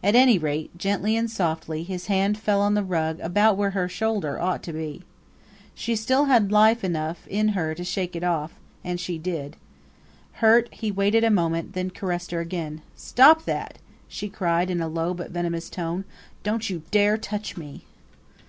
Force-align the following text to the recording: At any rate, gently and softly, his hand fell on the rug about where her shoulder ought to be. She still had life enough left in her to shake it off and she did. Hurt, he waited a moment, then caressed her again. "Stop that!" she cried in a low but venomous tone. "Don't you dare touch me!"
At 0.00 0.14
any 0.14 0.38
rate, 0.38 0.78
gently 0.78 1.16
and 1.16 1.28
softly, 1.28 1.82
his 1.82 2.06
hand 2.06 2.38
fell 2.38 2.60
on 2.60 2.74
the 2.74 2.84
rug 2.84 3.18
about 3.18 3.56
where 3.56 3.70
her 3.72 3.88
shoulder 3.88 4.38
ought 4.40 4.62
to 4.62 4.72
be. 4.72 5.02
She 5.74 5.96
still 5.96 6.26
had 6.26 6.52
life 6.52 6.84
enough 6.84 7.22
left 7.22 7.26
in 7.28 7.48
her 7.48 7.74
to 7.74 7.82
shake 7.82 8.14
it 8.14 8.22
off 8.22 8.52
and 8.84 9.00
she 9.00 9.18
did. 9.18 9.56
Hurt, 10.34 10.68
he 10.72 10.92
waited 10.92 11.24
a 11.24 11.30
moment, 11.30 11.72
then 11.72 11.90
caressed 11.90 12.30
her 12.30 12.38
again. 12.38 12.80
"Stop 12.94 13.44
that!" 13.46 13.78
she 14.06 14.28
cried 14.28 14.70
in 14.70 14.80
a 14.80 14.86
low 14.86 15.12
but 15.14 15.32
venomous 15.32 15.68
tone. 15.68 16.04
"Don't 16.44 16.70
you 16.70 16.82
dare 16.92 17.18
touch 17.18 17.56
me!" 17.56 17.82